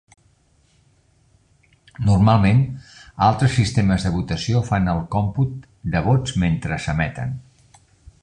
Normalment, 2.05 2.63
altres 3.27 3.53
sistemes 3.59 4.07
de 4.07 4.13
votació 4.15 4.63
fan 4.71 4.91
el 4.95 5.05
còmput 5.17 5.69
de 5.97 6.05
vots 6.07 6.37
mentre 6.45 6.81
s'emeten. 6.87 7.37